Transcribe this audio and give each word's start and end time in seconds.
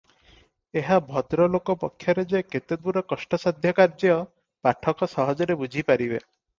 ଏହା 0.79 0.97
ଭଦ୍ରଲୋକ 1.09 1.75
ପକ୍ଷରେ 1.83 2.25
ଯେ 2.33 2.43
କେତେଦୂର 2.55 3.05
କଷ୍ଟସାଧ୍ୟ 3.15 3.77
କାର୍ଯ୍ୟ, 3.83 4.19
ପାଠକ 4.69 5.15
ସହଜରେ 5.17 5.63
ବୁଝି 5.65 5.91
ପାରିବେ। 5.93 6.25